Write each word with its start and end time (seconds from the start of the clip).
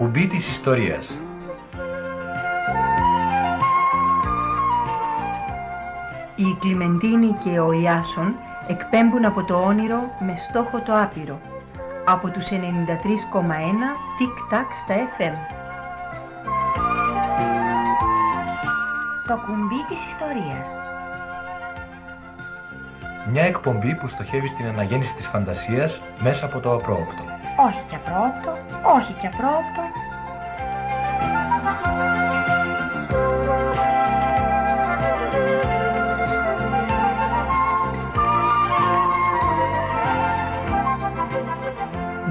Το 0.00 0.06
κουμπί 0.06 0.26
της 0.26 0.48
ιστορίας. 0.48 1.12
Η 6.36 6.56
Κλιμεντίνη 6.60 7.36
και 7.44 7.60
ο 7.60 7.72
Ιάσον 7.72 8.34
εκπέμπουν 8.68 9.24
από 9.24 9.44
το 9.44 9.54
όνειρο 9.54 10.00
με 10.18 10.36
στόχο 10.36 10.80
το 10.80 10.92
άπειρο. 11.02 11.40
Από 12.04 12.30
τους 12.30 12.48
93,1 12.50 13.96
τικ-τακ 14.18 14.74
στα 14.74 14.94
FM. 14.94 15.34
Το 19.26 19.36
κουμπί 19.46 19.84
της 19.88 20.06
ιστορίας. 20.06 20.68
Μια 23.30 23.42
εκπομπή 23.42 23.94
που 23.94 24.08
στοχεύει 24.08 24.48
στην 24.48 24.66
αναγέννηση 24.66 25.14
της 25.14 25.26
φαντασίας 25.26 26.00
μέσα 26.22 26.46
από 26.46 26.60
το 26.60 26.74
απρόοπτο. 26.74 27.39
Όχι 27.66 27.84
και 27.90 27.96
απρόοπτο, 27.96 28.50
όχι 28.96 29.12
και 29.12 29.26
απρόοπτο. 29.26 29.82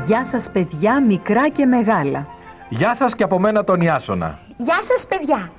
Γεια 0.05 0.25
σας 0.25 0.51
παιδιά 0.51 1.01
μικρά 1.01 1.49
και 1.49 1.65
μεγάλα. 1.65 2.27
Γεια 2.69 2.95
σας 2.95 3.15
και 3.15 3.23
από 3.23 3.39
μένα 3.39 3.63
τον 3.63 3.81
Ιάσονα. 3.81 4.39
Γεια 4.57 4.79
σας 4.83 5.07
παιδιά. 5.07 5.51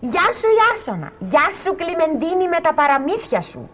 Γεια 0.00 0.32
σου 0.32 0.46
Ιάσονα. 0.58 1.12
Γεια 1.18 1.50
σου 1.62 1.74
Κλιμεντίνη 1.74 2.48
με 2.48 2.60
τα 2.62 2.74
παραμύθια 2.74 3.40
σου. 3.40 3.70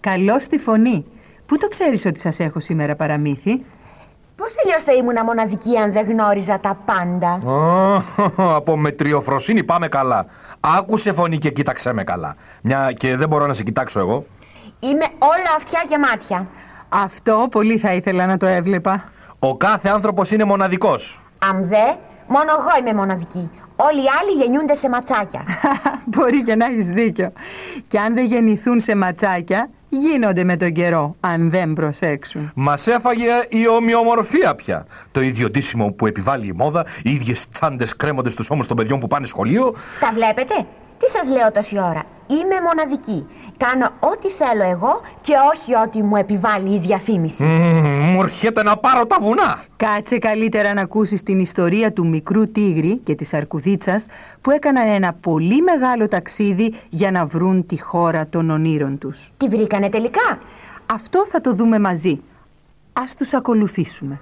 Καλώ 0.00 0.40
στη 0.40 0.58
φωνή. 0.58 1.04
Πού 1.46 1.58
το 1.58 1.68
ξέρεις 1.68 2.04
ότι 2.04 2.18
σας 2.18 2.38
έχω 2.38 2.60
σήμερα 2.60 2.96
παραμύθι; 2.96 3.64
Πώς 4.36 4.54
αλλιώς 4.64 4.84
θα 4.84 4.92
ήμουν 4.92 5.24
μοναδική 5.24 5.76
αν 5.76 5.92
δεν 5.92 6.06
γνώριζα 6.06 6.60
τα 6.60 6.78
πάντα; 6.84 7.42
από 8.56 8.76
μετριοφροσύνη 8.76 9.64
πάμε 9.64 9.88
καλά. 9.88 10.26
Άκουσε 10.60 11.12
φωνή 11.12 11.38
και 11.38 11.50
κοίταξέ 11.50 11.92
με 11.92 12.04
καλά. 12.04 12.36
Μια 12.62 12.92
και 12.92 13.16
δεν 13.16 13.28
μπορώ 13.28 13.46
να 13.46 13.52
σε 13.52 13.62
κοιτάξω 13.62 14.00
εγώ. 14.00 14.26
Είμαι 14.80 15.04
όλα 15.18 15.56
αυτιά 15.56 15.84
και 15.88 15.98
μάτια. 15.98 16.48
Αυτό 16.88 17.46
πολύ 17.50 17.78
θα 17.78 17.92
ήθελα 17.92 18.26
να 18.26 18.36
το 18.36 18.46
έβλεπα. 18.46 19.04
Ο 19.38 19.56
κάθε 19.56 19.88
άνθρωπος 19.88 20.30
είναι 20.30 20.44
μοναδικός. 20.44 21.22
Αν 21.38 21.64
δε, 21.66 21.84
μόνο 22.26 22.50
εγώ 22.58 22.78
είμαι 22.80 22.92
μοναδική. 22.92 23.50
Όλοι 23.76 23.98
οι 23.98 24.08
άλλοι 24.20 24.42
γεννιούνται 24.42 24.74
σε 24.74 24.88
ματσάκια. 24.88 25.42
Μπορεί 26.16 26.42
και 26.42 26.54
να 26.54 26.66
έχεις 26.66 26.86
δίκιο. 26.86 27.32
Και 27.88 27.98
αν 27.98 28.14
δεν 28.14 28.24
γεννηθούν 28.24 28.80
σε 28.80 28.96
ματσάκια, 28.96 29.70
γίνονται 29.88 30.44
με 30.44 30.56
τον 30.56 30.72
καιρό, 30.72 31.16
αν 31.20 31.50
δεν 31.50 31.72
προσέξουν. 31.72 32.50
Μας 32.54 32.86
έφαγε 32.86 33.30
η 33.48 33.68
ομοιομορφία 33.68 34.54
πια. 34.54 34.86
Το 35.12 35.20
ίδιο 35.20 35.50
ντύσιμο 35.50 35.92
που 35.92 36.06
επιβάλλει 36.06 36.46
η 36.46 36.52
μόδα, 36.52 36.86
οι 37.02 37.10
ίδιες 37.10 37.48
τσάντες 37.48 37.96
κρέμονται 37.96 38.30
στους 38.30 38.50
ώμους 38.50 38.66
των 38.66 38.76
παιδιών 38.76 39.00
που 39.00 39.06
πάνε 39.06 39.26
σχολείο. 39.26 39.74
Τα 40.00 40.10
βλέπετε; 40.14 40.66
Τι 40.98 41.08
σας 41.10 41.28
λέω 41.28 41.52
τόση 41.52 41.78
ώρα; 41.78 42.02
Είμαι 42.26 42.60
μοναδική. 42.64 43.26
Κάνω 43.56 43.90
ό,τι 44.00 44.28
θέλω 44.30 44.62
εγώ 44.62 45.00
και 45.20 45.32
όχι 45.54 45.74
ό,τι 45.84 46.02
μου 46.02 46.16
επιβάλλει 46.16 46.74
η 46.74 46.78
διαφήμιση. 46.78 47.44
Μμμ, 47.44 48.12
Μου 48.12 48.22
έρχεται 48.22 48.62
να 48.62 48.76
πάρω 48.76 49.06
τα 49.06 49.16
βουνά. 49.20 49.62
Κάτσε 49.76 50.18
καλύτερα 50.18 50.74
να 50.74 50.80
ακούσεις 50.80 51.22
την 51.22 51.40
ιστορία 51.40 51.92
του 51.92 52.06
μικρού 52.06 52.44
τίγρη 52.48 52.96
και 52.96 53.14
της 53.14 53.34
αρκουδίτσας 53.34 54.06
που 54.40 54.50
έκαναν 54.50 54.86
ένα 54.88 55.12
πολύ 55.12 55.62
μεγάλο 55.62 56.08
ταξίδι 56.08 56.74
για 56.88 57.10
να 57.10 57.26
βρουν 57.26 57.66
τη 57.66 57.80
χώρα 57.80 58.26
των 58.28 58.50
ονείρων 58.50 58.98
τους. 58.98 59.32
Τι 59.36 59.48
βρήκανε 59.48 59.88
τελικά; 59.88 60.38
Αυτό 60.86 61.26
θα 61.26 61.40
το 61.40 61.52
δούμε 61.52 61.78
μαζί. 61.78 62.20
Ας 62.92 63.14
τους 63.16 63.34
ακολουθήσουμε. 63.34 64.20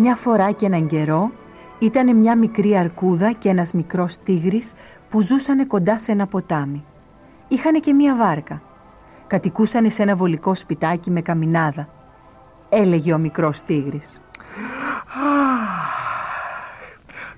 Μια 0.00 0.16
φορά 0.16 0.50
και 0.50 0.66
έναν 0.66 0.86
καιρό 0.86 1.30
ήταν 1.78 2.16
μια 2.16 2.36
μικρή 2.36 2.76
αρκούδα 2.76 3.32
και 3.32 3.48
ένας 3.48 3.72
μικρός 3.72 4.16
τίγρης 4.22 4.72
που 5.08 5.20
ζούσανε 5.20 5.64
κοντά 5.64 5.98
σε 5.98 6.12
ένα 6.12 6.26
ποτάμι. 6.26 6.84
Είχανε 7.48 7.78
και 7.78 7.92
μια 7.92 8.16
βάρκα. 8.16 8.62
Κατοικούσανε 9.26 9.88
σε 9.88 10.02
ένα 10.02 10.16
βολικό 10.16 10.54
σπιτάκι 10.54 11.10
με 11.10 11.20
καμινάδα. 11.20 11.88
Έλεγε 12.68 13.12
ο 13.12 13.18
μικρός 13.18 13.62
τίγρης. 13.62 14.20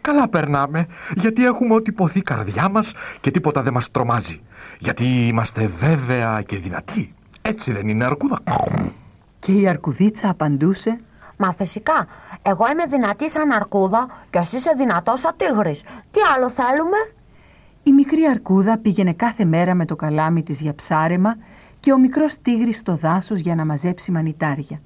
Καλά 0.01 0.29
περνάμε, 0.29 0.87
γιατί 1.15 1.45
έχουμε 1.45 1.75
ό,τι 1.75 1.93
ποθεί 1.93 2.19
η 2.19 2.23
καρδιά 2.23 2.69
μας 2.69 2.93
και 3.21 3.31
τίποτα 3.31 3.63
δεν 3.63 3.73
μας 3.73 3.91
τρομάζει. 3.91 4.41
Γιατί 4.79 5.05
είμαστε 5.05 5.67
βέβαια 5.67 6.43
και 6.43 6.57
δυνατοί. 6.57 7.15
Έτσι 7.43 7.73
δεν 7.73 7.89
είναι 7.89 8.05
αρκούδα. 8.05 8.39
Και 9.39 9.53
η 9.53 9.69
αρκουδίτσα 9.69 10.29
απαντούσε 10.29 11.01
Μα 11.37 11.53
φυσικά, 11.53 12.07
εγώ 12.43 12.71
είμαι 12.71 12.85
δυνατή 12.87 13.31
σαν 13.31 13.53
αρκούδα 13.53 14.07
και 14.31 14.39
εσύ 14.39 14.57
είσαι 14.57 14.73
δυνατός 14.77 15.21
σαν 15.21 15.33
τίγρης. 15.37 15.83
Τι 15.83 16.21
άλλο 16.35 16.51
θέλουμε; 16.51 16.97
Η 17.83 17.93
μικρή 17.93 18.27
αρκούδα 18.27 18.79
πήγαινε 18.79 19.13
κάθε 19.13 19.45
μέρα 19.45 19.75
με 19.75 19.85
το 19.85 19.97
καλάμι 19.97 20.43
της 20.43 20.61
για 20.61 20.75
ψάρεμα 20.75 21.37
και 21.81 21.93
ο 21.93 21.99
μικρός 21.99 22.39
τίγρης 22.43 22.77
στο 22.77 22.97
δάσος 22.97 23.41
για 23.41 23.55
να 23.55 23.65
μαζέψει 23.65 24.13
μανιτάρια. 24.13 24.81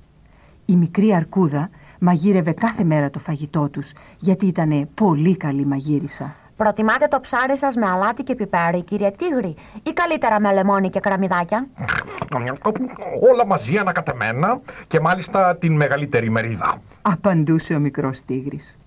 Η 0.64 0.76
μικρή 0.76 1.14
αρκούδα 1.14 1.70
μαγείρευε 1.98 2.52
κάθε 2.52 2.84
μέρα 2.84 3.10
το 3.10 3.18
φαγητό 3.18 3.68
τους, 3.68 3.92
γιατί 4.18 4.46
ήταν 4.46 4.88
πολύ 4.94 5.36
καλή 5.36 5.66
μαγείρισα. 5.66 6.34
Προτιμάτε 6.56 7.06
το 7.06 7.20
ψάρι 7.20 7.56
σας 7.56 7.76
με 7.76 7.86
αλάτι 7.86 8.22
και 8.22 8.34
πιπέρι, 8.34 8.82
κύριε 8.82 9.10
Τίγρη, 9.10 9.54
ή 9.82 9.92
καλύτερα 9.92 10.40
με 10.40 10.52
λεμόνι 10.52 10.90
και 10.90 11.00
κραμιδάκια; 11.00 11.66
Όλα 13.32 13.46
μαζί 13.46 13.78
ανακατεμένα 13.78 14.60
και 14.86 15.00
μάλιστα 15.00 15.56
την 15.56 15.76
μεγαλύτερη 15.76 16.30
μερίδα. 16.30 16.74
Απαντούσε 17.02 17.74
ο 17.74 17.78
μικρός 17.78 18.24
τίγρης. 18.24 18.78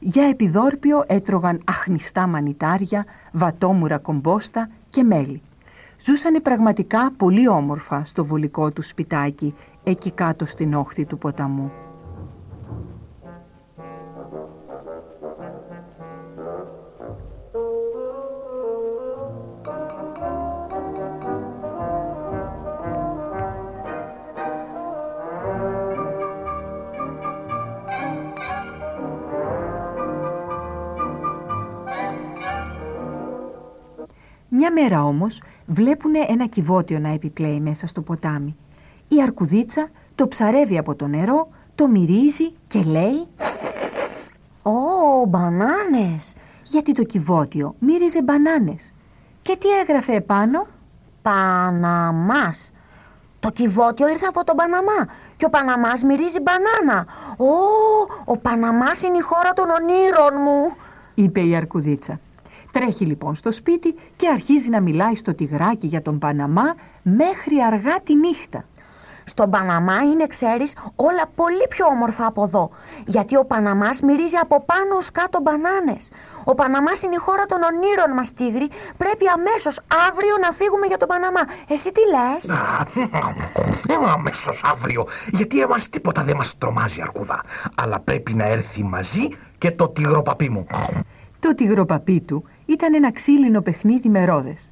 Για 0.00 0.28
επιδόρπιο 0.28 1.04
έτρωγαν 1.06 1.60
αχνιστά 1.64 2.26
μανιτάρια, 2.26 3.04
βατόμουρα 3.32 3.98
κομπόστα 3.98 4.68
και 4.88 5.02
μέλι. 5.02 5.42
Ζούσανε 6.00 6.40
πραγματικά 6.40 7.12
πολύ 7.16 7.48
όμορφα 7.48 8.04
στο 8.04 8.24
βολικό 8.24 8.70
του 8.70 8.82
σπιτάκι, 8.82 9.54
εκεί 9.84 10.10
κάτω 10.10 10.44
στην 10.44 10.74
όχθη 10.74 11.04
του 11.04 11.18
ποταμού. 11.18 11.72
Μια 34.68 34.82
μέρα 34.82 35.04
όμως 35.04 35.42
βλέπουνε 35.66 36.18
ένα 36.28 36.46
κυβότιο 36.46 36.98
να 36.98 37.08
επιπλέει 37.08 37.60
μέσα 37.60 37.86
στο 37.86 38.02
ποτάμι. 38.02 38.56
Η 39.08 39.22
αρκουδίτσα 39.22 39.88
το 40.14 40.28
ψαρεύει 40.28 40.78
από 40.78 40.94
το 40.94 41.06
νερό, 41.06 41.48
το 41.74 41.88
μυρίζει 41.88 42.52
και 42.66 42.82
λέει 42.82 43.26
Ω, 44.62 45.26
μπανάνες. 45.28 46.32
γιατί 46.62 46.92
το 46.92 47.02
κυβότιο 47.02 47.74
μύριζε 47.78 48.22
μπανάνες. 48.22 48.94
Και 49.42 49.56
τι 49.60 49.68
έγραφε 49.68 50.14
επάνω; 50.14 50.66
Παναμάς. 51.22 52.70
Το 53.40 53.50
κυβότιο 53.50 54.08
ήρθε 54.08 54.26
από 54.26 54.44
τον 54.44 54.56
Παναμά 54.56 55.08
και 55.36 55.44
ο 55.44 55.50
Παναμάς 55.50 56.02
μυρίζει 56.02 56.38
μπανάνα. 56.40 57.06
Ω, 57.36 57.46
ο 58.24 58.38
Παναμάς 58.38 59.02
είναι 59.02 59.16
η 59.16 59.20
χώρα 59.20 59.52
των 59.52 59.70
ονείρων 59.70 60.42
μου. 60.44 60.76
είπε 61.14 61.40
η 61.40 61.56
αρκουδίτσα. 61.56 62.20
Τρέχει 62.80 63.04
λοιπόν 63.04 63.34
στο 63.34 63.50
σπίτι 63.50 63.94
και 64.16 64.28
αρχίζει 64.28 64.68
να 64.70 64.80
μιλάει 64.80 65.14
στο 65.14 65.34
τυγράκι 65.34 65.86
για 65.86 66.02
τον 66.02 66.18
Παναμά 66.18 66.74
μέχρι 67.02 67.62
αργά 67.66 68.00
τη 68.00 68.14
νύχτα. 68.14 68.64
Στον 69.24 69.50
Παναμά 69.50 69.98
είναι, 70.02 70.26
ξέρεις, 70.26 70.76
όλα 70.96 71.24
πολύ 71.34 71.66
πιο 71.68 71.86
όμορφα 71.86 72.26
από 72.26 72.42
εδώ. 72.42 72.70
Γιατί 73.06 73.36
ο 73.36 73.44
Παναμάς 73.44 74.00
μυρίζει 74.00 74.36
από 74.36 74.64
πάνω 74.64 74.96
ως 74.96 75.10
κάτω 75.10 75.40
μπανάνες. 75.40 76.10
Ο 76.44 76.54
Παναμάς 76.54 77.02
είναι 77.02 77.14
η 77.14 77.18
χώρα 77.18 77.46
των 77.46 77.58
ονείρων 77.62 78.12
μας, 78.16 78.32
Τίγρη. 78.32 78.68
Πρέπει 78.96 79.24
αμέσως 79.34 79.80
αύριο 80.08 80.34
να 80.40 80.52
φύγουμε 80.52 80.86
για 80.86 80.96
τον 80.96 81.08
Παναμά. 81.08 81.40
Εσύ 81.68 81.92
τι 81.92 82.00
λες; 82.14 82.58
Αμέσως 84.14 84.64
αύριο. 84.64 85.06
Γιατί 85.32 85.60
εμάς 85.60 85.88
τίποτα 85.88 86.22
δεν 86.22 86.36
μας 86.36 86.58
τρομάζει, 86.58 87.00
Αρκούδα. 87.00 87.40
Αλλά 87.74 88.00
πρέπει 88.00 88.34
να 88.34 88.44
έρθει 88.44 88.84
μαζί 88.84 89.28
και 89.58 89.70
το 89.70 89.88
τυγροπαπί 89.88 90.50
μου. 90.50 90.66
Το 91.38 91.54
τυγροπαπί 91.54 92.20
του 92.20 92.44
ήταν 92.66 92.94
ένα 92.94 93.12
ξύλινο 93.12 93.60
παιχνίδι 93.60 94.08
με 94.08 94.24
ρόδες. 94.24 94.70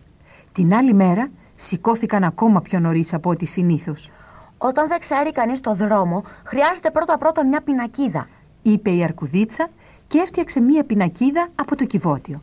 Την 0.52 0.74
άλλη 0.74 0.94
μέρα 0.94 1.30
σηκώθηκαν 1.54 2.24
ακόμα 2.24 2.60
πιο 2.60 2.78
νωρίς 2.78 3.14
από 3.14 3.30
ό,τι 3.30 3.46
συνήθως. 3.46 4.10
Όταν 4.58 4.88
δεν 4.88 4.98
ξέρει 4.98 5.32
κανείς 5.32 5.60
το 5.60 5.74
δρόμο, 5.74 6.24
χρειάζεται 6.44 6.90
πρώτα-πρώτα 6.90 7.46
μια 7.46 7.60
πινακίδα, 7.60 8.28
είπε 8.62 8.90
η 8.90 9.04
Αρκουδίτσα 9.04 9.68
και 10.06 10.18
έφτιαξε 10.18 10.60
μια 10.60 10.84
πινακίδα 10.84 11.48
από 11.54 11.76
το 11.76 11.84
κυβότιο. 11.84 12.42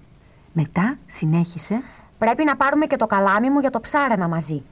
Μετά 0.53 0.97
συνέχισε. 1.05 1.81
Πρέπει 2.17 2.43
να 2.43 2.55
πάρουμε 2.55 2.85
και 2.85 2.95
το 2.95 3.05
καλάμι 3.05 3.49
μου 3.49 3.59
για 3.59 3.69
το 3.69 3.79
ψάρεμα 3.79 4.27
μαζί. 4.27 4.63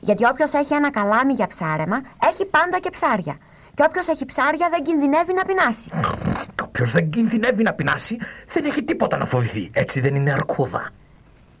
Γιατί 0.00 0.26
όποιος 0.26 0.52
έχει 0.52 0.74
ένα 0.74 0.90
καλάμι 0.90 1.32
για 1.32 1.46
ψάρεμα, 1.46 2.00
έχει 2.30 2.46
πάντα 2.46 2.78
και 2.78 2.90
ψάρια. 2.90 3.36
Και 3.74 3.84
όποιος 3.88 4.08
έχει 4.08 4.24
ψάρια 4.24 4.68
δεν 4.70 4.82
κινδυνεύει 4.82 5.34
να 5.34 5.44
πεινάσει. 5.44 5.90
Και 6.74 6.80
όποιος 6.82 7.00
δεν 7.00 7.10
κινδυνεύει 7.10 7.62
να 7.62 7.72
πεινάσει, 7.72 8.16
δεν 8.52 8.64
έχει 8.64 8.84
τίποτα 8.84 9.16
να 9.16 9.24
φοβηθεί. 9.24 9.70
Έτσι 9.72 10.00
δεν 10.00 10.14
είναι 10.14 10.32
αρκούδα. 10.32 10.90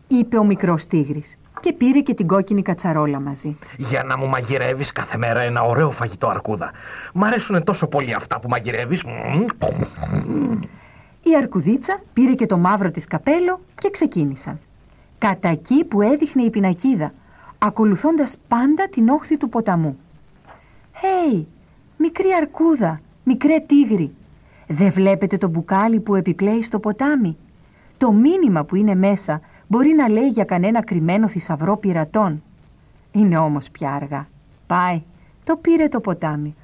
Είπε 0.08 0.38
ο 0.38 0.44
μικρός 0.44 0.86
τίγρης 0.86 1.36
και 1.60 1.72
πήρε 1.72 2.00
και 2.00 2.14
την 2.14 2.26
κόκκινη 2.26 2.62
κατσαρόλα 2.62 3.20
μαζί. 3.20 3.56
Για 3.78 4.02
να 4.04 4.18
μου 4.18 4.26
μαγειρεύεις 4.26 4.92
κάθε 4.92 5.16
μέρα 5.16 5.40
ένα 5.40 5.62
ωραίο 5.62 5.90
φαγητό 5.90 6.28
αρκούδα. 6.28 6.72
Μ' 7.14 7.24
αρέσουν 7.24 7.64
τόσο 7.64 7.86
πολύ 7.86 8.14
αυτά 8.14 8.40
που 8.40 8.48
μαγειρεύεις. 8.48 9.04
Η 11.22 11.36
αρκουδίτσα 11.38 12.02
πήρε 12.12 12.34
και 12.34 12.46
το 12.46 12.58
μαύρο 12.58 12.90
της 12.90 13.06
καπέλο 13.06 13.60
και 13.78 13.90
ξεκίνησαν. 13.90 14.60
Κατά 15.18 15.48
εκεί 15.48 15.84
που 15.84 16.02
έδειχνε 16.02 16.42
η 16.42 16.50
πινακίδα, 16.50 17.12
ακολουθώντας 17.58 18.36
πάντα 18.48 18.88
την 18.90 19.08
όχθη 19.08 19.36
του 19.36 19.48
ποταμού. 19.48 19.98
«Χέι, 20.98 21.46
μικρή 21.96 22.28
αρκούδα, 22.40 23.00
μικρέ 23.24 23.58
τίγρη, 23.60 24.14
δεν 24.74 24.90
βλέπετε 24.90 25.36
το 25.36 25.48
μπουκάλι 25.48 26.00
που 26.00 26.14
επιπλέει 26.14 26.62
στο 26.62 26.78
ποτάμι; 26.78 27.36
Το 27.96 28.12
μήνυμα 28.12 28.64
που 28.64 28.76
είναι 28.76 28.94
μέσα 28.94 29.40
μπορεί 29.66 29.94
να 29.94 30.08
λέει 30.08 30.28
για 30.28 30.44
κανένα 30.44 30.84
κρυμμένο 30.84 31.28
θησαυρό 31.28 31.76
πειρατών. 31.76 32.42
Είναι 33.12 33.38
όμως 33.38 33.70
πια 33.70 33.92
αργά. 33.92 34.28
Πάει, 34.66 35.02
το 35.44 35.56
πήρε 35.56 35.88
το 35.88 36.00
ποτάμι. 36.00 36.54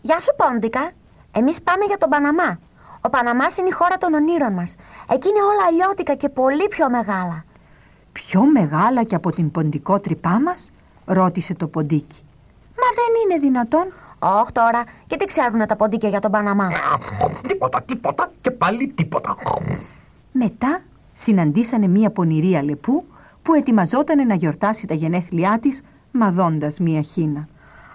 Γεια 0.00 0.20
σου 0.20 0.34
Πόντικα, 0.36 0.90
εμείς 1.32 1.62
πάμε 1.62 1.84
για 1.84 1.98
τον 1.98 2.08
Παναμά. 2.08 2.58
Ο 3.00 3.10
Παναμάς 3.10 3.56
είναι 3.56 3.68
η 3.68 3.72
χώρα 3.72 3.98
των 3.98 4.14
ονείρων 4.14 4.52
μας. 4.52 4.74
Εκεί 5.12 5.28
είναι 5.28 5.42
όλα 5.42 5.64
αλλιώτικα 5.68 6.14
και 6.14 6.28
πολύ 6.28 6.68
πιο 6.68 6.90
μεγάλα. 6.90 7.44
Πιο 8.12 8.44
μεγάλα 8.44 9.02
και 9.02 9.14
από 9.14 9.30
την 9.30 9.50
ποντικό 9.50 10.00
τρυπά 10.00 10.40
μας, 10.40 10.72
ρώτησε 11.04 11.54
το 11.54 11.66
ποντίκι. 11.68 12.20
Μα 12.76 12.88
δεν 12.94 13.10
είναι 13.24 13.38
δυνατόν. 13.46 13.92
Όχι 14.24 14.52
τώρα, 14.52 14.84
και 15.06 15.16
τι 15.16 15.24
ξέρουν 15.24 15.66
τα 15.66 15.76
ποντίκια 15.76 16.08
για 16.08 16.20
τον 16.20 16.30
Παναμά; 16.30 16.68
Τίποτα, 17.48 17.82
τίποτα 17.82 18.30
και 18.40 18.50
πάλι 18.50 18.88
τίποτα. 18.88 19.36
Μετά 20.32 20.80
συναντήσανε 21.12 21.86
μία 21.86 22.10
πονηρή 22.10 22.56
αλεπού 22.56 23.04
που 23.42 23.54
ετοιμαζόταν 23.54 24.26
να 24.26 24.34
γιορτάσει 24.34 24.86
τα 24.86 24.94
γενέθλιά 24.94 25.58
της 25.58 25.82
μαδώντας 26.12 26.78
μία 26.78 27.00
χίνα. 27.00 27.48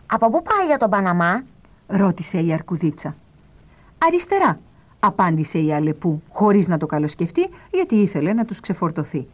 Από 0.05 0.29
πού 0.29 0.43
πάει 0.43 0.65
για 0.65 0.77
τον 0.77 0.89
Παναμά; 0.89 1.43
ρώτησε 1.87 2.39
η 2.39 2.53
αρκουδίτσα. 2.53 3.15
Αριστερά, 3.97 4.59
απάντησε 4.99 5.57
η 5.57 5.73
αλεπού, 5.73 6.21
χωρίς 6.29 6.67
να 6.67 6.77
το 6.77 6.85
καλοσκεφτεί, 6.85 7.49
γιατί 7.71 7.95
ήθελε 7.95 8.33
να 8.33 8.45
τους 8.45 8.59
ξεφορτωθεί. 8.59 9.27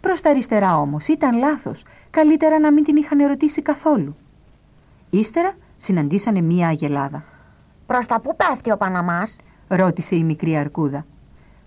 Προς 0.00 0.20
τα 0.20 0.30
αριστερά 0.30 0.78
όμως 0.78 1.06
ήταν 1.06 1.38
λάθος, 1.38 1.84
καλύτερα 2.10 2.58
να 2.58 2.72
μην 2.72 2.84
την 2.84 2.96
είχαν 2.96 3.20
ερωτήσει 3.20 3.62
καθόλου. 3.62 4.16
Ύστερα 5.10 5.54
συναντήσανε 5.78 6.40
μία 6.40 6.68
αγελάδα. 6.68 7.24
Προς 7.86 8.06
τα 8.06 8.20
πού 8.20 8.36
πέφτει 8.36 8.70
ο 8.70 8.76
Παναμάς; 8.76 9.36
ρώτησε 9.68 10.16
η 10.16 10.24
μικρή 10.24 10.56
αρκούδα. 10.56 11.06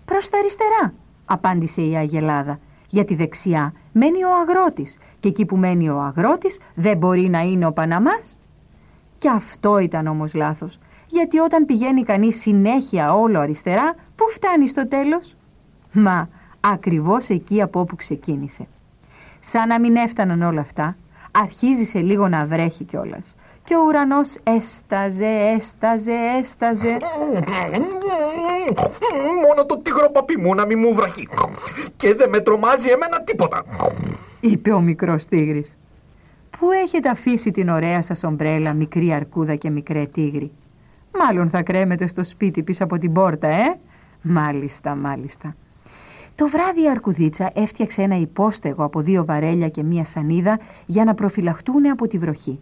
Προς 0.04 0.28
τα 0.28 0.38
αριστερά, 0.38 0.94
απάντησε 1.24 1.82
η 1.82 1.96
Αγελάδα. 1.96 2.58
Για 2.86 3.04
τη 3.04 3.14
δεξιά 3.14 3.72
μένει 3.92 4.24
ο 4.24 4.28
αγρότης 4.40 4.98
και 5.20 5.28
εκεί 5.28 5.46
που 5.46 5.56
μένει 5.56 5.88
ο 5.88 6.00
αγρότης 6.00 6.58
δεν 6.74 6.96
μπορεί 6.96 7.28
να 7.28 7.40
είναι 7.40 7.66
ο 7.66 7.72
Παναμάς. 7.72 8.38
Και 9.18 9.28
αυτό 9.28 9.78
ήταν 9.78 10.06
όμως 10.06 10.34
λάθος, 10.34 10.78
γιατί 11.06 11.38
όταν 11.38 11.64
πηγαίνει 11.64 12.02
κανείς 12.02 12.40
συνέχεια 12.40 13.14
όλο 13.14 13.40
αριστερά, 13.40 13.94
πού 14.16 14.24
φτάνει 14.34 14.68
στο 14.68 14.88
τέλος; 14.88 15.36
Μα 15.92 16.28
ακριβώς 16.60 17.28
εκεί 17.28 17.62
από 17.62 17.80
όπου 17.80 17.96
ξεκίνησε. 17.96 18.66
Σαν 19.40 19.68
να 19.68 19.80
μην 19.80 19.96
έφταναν 19.96 20.42
όλα 20.42 20.60
αυτά, 20.60 20.96
αρχίζει 21.30 21.84
σε 21.84 22.00
λίγο 22.00 22.28
να 22.28 22.44
βρέχει 22.44 22.84
κιόλας 22.84 23.36
και 23.64 23.74
ο 23.76 23.84
ουρανός 23.86 24.36
έσταζε, 24.42 25.54
έσταζε, 25.56 26.12
έσταζε. 26.40 26.96
Μόνο 29.46 29.66
το 29.66 29.78
τυγροπαπί 29.78 30.38
μου 30.38 30.54
να 30.54 30.66
μην 30.66 30.78
μου 30.78 30.94
βραχεί. 30.94 31.28
Και 31.96 32.14
δεν 32.14 32.28
με 32.28 32.40
τρομάζει 32.40 32.88
εμένα 32.88 33.22
τίποτα. 33.22 33.62
Είπε 34.40 34.72
ο 34.72 34.80
μικρός 34.80 35.24
τίγρης. 35.24 35.78
Πού 36.58 36.70
έχετε 36.70 37.08
αφήσει 37.08 37.50
την 37.50 37.68
ωραία 37.68 38.02
σας 38.02 38.24
ομπρέλα, 38.24 38.72
μικρή 38.72 39.12
αρκούδα 39.12 39.54
και 39.54 39.70
μικρέ 39.70 40.06
τίγρη; 40.06 40.50
Μάλλον 41.18 41.50
θα 41.50 41.62
κρέμετε 41.62 42.06
στο 42.06 42.24
σπίτι 42.24 42.62
πίσω 42.62 42.84
από 42.84 42.98
την 42.98 43.12
πόρτα, 43.12 43.48
ε; 43.48 43.78
Μάλιστα, 44.22 44.94
μάλιστα. 44.94 45.54
Το 46.34 46.48
βράδυ 46.48 46.82
η 46.82 46.88
Αρκουδίτσα 46.88 47.50
έφτιαξε 47.54 48.02
ένα 48.02 48.16
υπόστεγο 48.16 48.84
από 48.84 49.00
δύο 49.00 49.24
βαρέλια 49.24 49.68
και 49.68 49.82
μία 49.82 50.04
σανίδα 50.04 50.58
για 50.86 51.04
να 51.04 51.14
προφυλαχτούν 51.14 51.90
από 51.90 52.08
τη 52.08 52.18
βροχή. 52.18 52.60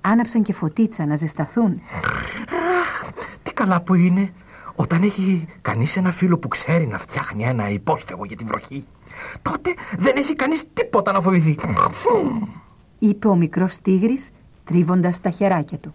Άναψαν 0.00 0.42
και 0.42 0.52
φωτίτσα 0.52 1.06
να 1.06 1.16
ζεσταθούν. 1.16 1.80
τι 3.42 3.52
καλά 3.52 3.82
που 3.82 3.94
είναι. 3.94 4.32
Όταν 4.74 5.02
έχει 5.02 5.48
κανείς 5.62 5.96
ένα 5.96 6.10
φίλο 6.10 6.38
που 6.38 6.48
ξέρει 6.48 6.86
να 6.86 6.98
φτιάχνει 6.98 7.44
ένα 7.44 7.68
υπόστεγο 7.68 8.24
για 8.24 8.36
τη 8.36 8.44
βροχή, 8.44 8.86
τότε 9.42 9.74
δεν 9.98 10.16
έχει 10.16 10.34
κανείς 10.34 10.68
τίποτα 10.72 11.12
να 11.12 11.20
φοβηθεί. 11.20 11.56
Είπε 12.98 13.28
ο 13.28 13.34
μικρός 13.34 13.78
τίγρης 13.78 14.30
τρίβοντας 14.64 15.20
τα 15.20 15.30
χεράκια 15.30 15.78
του. 15.78 15.94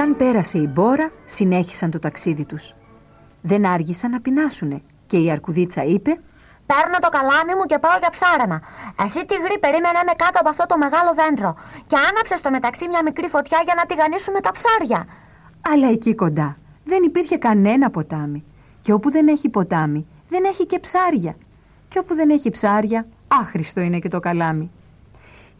Σαν 0.00 0.16
πέρασε 0.16 0.58
η 0.58 0.68
μπόρα, 0.72 1.10
συνέχισαν 1.24 1.90
το 1.90 1.98
ταξίδι 1.98 2.44
τους. 2.44 2.74
Δεν 3.40 3.66
άργησαν 3.66 4.10
να 4.10 4.20
πεινάσουνε 4.20 4.80
και 5.06 5.16
η 5.16 5.30
Αρκουδίτσα 5.30 5.84
είπε 5.84 6.10
Παίρνω 6.66 6.98
το 7.00 7.08
καλάμι 7.08 7.54
μου 7.58 7.64
και 7.66 7.78
πάω 7.78 7.98
για 8.00 8.10
ψάρεμα. 8.10 8.60
Εσύ 9.04 9.26
τυγρή 9.26 9.58
περίμενε 9.58 10.00
με 10.06 10.12
κάτω 10.16 10.38
από 10.40 10.48
αυτό 10.48 10.66
το 10.66 10.78
μεγάλο 10.78 11.14
δέντρο. 11.14 11.54
Και 11.86 11.96
άναψε 12.08 12.36
στο 12.36 12.50
μεταξύ 12.50 12.88
μια 12.88 13.02
μικρή 13.02 13.28
φωτιά 13.28 13.58
για 13.64 13.74
να 13.76 13.84
τηγανίσουμε 13.86 14.40
τα 14.40 14.50
ψάρια. 14.50 15.06
Αλλά 15.72 15.88
εκεί 15.90 16.14
κοντά 16.14 16.56
δεν 16.84 17.02
υπήρχε 17.02 17.36
κανένα 17.36 17.90
ποτάμι. 17.90 18.44
Και 18.80 18.92
όπου 18.92 19.10
δεν 19.10 19.28
έχει 19.28 19.48
ποτάμι, 19.48 20.06
δεν 20.28 20.44
έχει 20.44 20.66
και 20.66 20.78
ψάρια. 20.78 21.34
Και 21.88 21.98
όπου 21.98 22.14
δεν 22.14 22.30
έχει 22.30 22.50
ψάρια, 22.50 23.06
άχρηστο 23.28 23.80
είναι 23.80 23.98
και 23.98 24.08
το 24.08 24.20
καλάμι. 24.20 24.70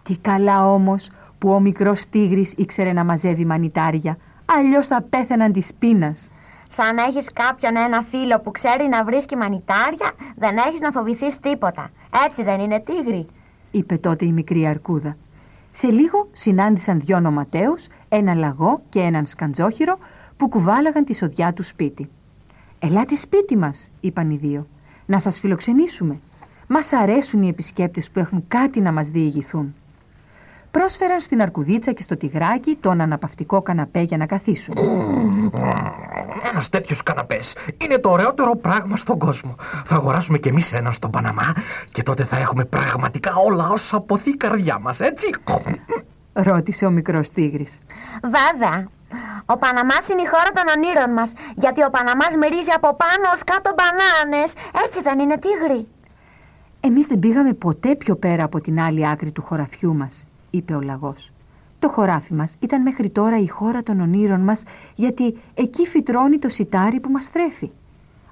Τι 0.02 0.18
καλά 0.18 0.73
όμως 0.73 1.11
που 1.38 1.50
ο 1.50 1.61
μικρός 1.61 2.06
τίγρης 2.06 2.52
ήξερε 2.56 2.92
να 2.92 3.04
μαζεύει 3.04 3.44
μανιτάρια, 3.44 4.16
αλλιώς 4.59 4.87
θα 4.87 5.02
πέθαιναν 5.02 5.52
της 5.52 5.75
πείνας. 5.78 6.30
Σαν 6.69 6.99
έχεις 6.99 7.33
κάποιον 7.33 7.76
ένα 7.76 8.02
φίλο 8.02 8.40
που 8.40 8.50
ξέρει 8.50 8.88
να 8.88 9.04
βρίσκει 9.04 9.37
μανιτάρια, 9.37 10.11
δεν 10.37 10.57
έχεις 10.57 10.80
να 10.80 10.90
φοβηθείς 10.90 11.40
τίποτα. 11.40 11.88
Έτσι 12.26 12.42
δεν 12.42 12.61
είναι 12.61 12.80
τίγρη, 12.80 13.26
είπε 13.71 13.97
τότε 13.97 14.25
η 14.25 14.33
μικρή 14.33 14.66
αρκούδα. 14.66 15.16
Σε 15.73 15.87
λίγο 15.87 16.28
συνάντησαν 16.33 17.00
δυο 17.00 17.21
νοματέους, 17.21 17.87
ένα 18.09 18.35
λαγό 18.35 18.83
και 18.88 19.00
έναν 19.00 19.26
σκαντζόχυρο 19.26 19.99
που 20.37 20.49
κουβάλαγαν 20.49 21.04
τη 21.04 21.14
σοδιά 21.14 21.52
του 21.52 21.62
σπίτι. 21.62 22.11
«Ελάτε 22.78 23.14
σπίτι 23.14 23.57
μας», 23.57 23.90
είπαν 24.00 24.30
οι 24.30 24.37
δύο, 24.37 24.66
«να 25.07 25.19
σας 25.19 25.38
φιλοξενήσουμε. 25.38 26.19
Μας 26.66 26.92
αρέσουν 26.92 27.42
οι 27.42 27.49
επισκέπτες 27.49 28.11
που 28.11 28.19
έχουν 28.19 28.45
κάτι 28.49 28.80
να 28.80 28.92
μας 28.92 29.09
διηγηθούν» 29.09 29.75
πρόσφεραν 30.71 31.21
στην 31.21 31.43
Αρκουδίτσα 31.43 31.93
και 31.93 32.03
στο 32.03 32.17
Τιγράκι 32.17 32.77
τον 32.81 33.00
αναπαυτικό 33.00 33.62
καναπέ 33.62 34.00
για 34.00 34.17
να 34.17 34.27
καθίσουν. 34.27 34.75
Ένας 36.50 36.69
τέτοιος 36.69 37.03
καναπές 37.03 37.57
είναι 37.85 37.99
το 37.99 38.11
ωραιότερο 38.11 38.57
πράγμα 38.57 38.97
στον 38.97 39.19
κόσμο. 39.19 39.55
Θα 39.85 39.95
αγοράσουμε 39.95 40.39
κι 40.39 40.49
εμείς 40.49 40.73
έναν 40.73 40.93
στον 40.93 41.11
Παναμά 41.11 41.55
και 41.93 42.03
τότε 42.03 42.25
θα 42.25 42.39
έχουμε 42.39 42.65
πραγματικά 42.65 43.35
όλα 43.35 43.69
όσα 43.69 43.97
αποθεί 43.97 44.31
η 44.31 44.37
καρδιά 44.37 44.79
μας, 44.79 45.00
έτσι; 45.00 45.31
Ρώτησε 46.33 46.87
ο 46.87 46.91
μικρός 46.91 47.31
τίγρης. 47.31 47.79
Βέβαια. 48.23 48.89
Ο 49.47 49.59
Παναμάς 49.59 50.09
είναι 50.09 50.23
η 50.23 50.27
χώρα 50.27 50.50
των 50.55 50.65
ονείρων 50.77 51.12
μας. 51.12 51.33
Γιατί 51.55 51.85
ο 51.85 51.91
Παναμάς 51.91 52.35
μυρίζει 52.37 52.71
από 52.77 52.97
πάνω 52.97 53.25
ως 53.35 53.45
κάτω 53.45 53.71
μπανάνες. 53.77 54.53
Έτσι 54.85 55.03
δεν 55.03 55.19
είναι, 55.19 55.39
τίγρη; 55.39 55.87
Εμείς 56.81 57.07
δεν 57.07 57.19
πήγαμε 57.19 57.53
ποτέ 57.53 57.97
πιο 57.97 58.17
πέρα 58.17 58.45
από 58.45 58.61
την 58.61 58.81
άλλη 58.81 59.09
άκρη 59.09 59.31
του 59.31 59.43
χωραφιού 59.43 59.95
μας 59.95 60.25
είπε 60.50 60.75
ο 60.75 60.80
λαγός. 60.80 61.33
Το 61.78 61.88
χωράφι 61.88 62.35
μας 62.35 62.57
ήταν 62.61 62.83
μέχρι 62.83 63.11
τώρα 63.11 63.38
η 63.38 63.47
χώρα 63.47 63.83
των 63.83 64.00
ονείρων 64.00 64.40
μας 64.40 64.62
γιατί 64.95 65.37
εκεί 65.54 65.87
φυτρώνει 65.87 66.38
το 66.38 66.49
σιτάρι 66.49 67.00
που 67.00 67.11
μας 67.11 67.30
τρέφει. 67.30 67.71